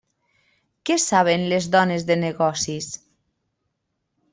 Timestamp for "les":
1.53-1.69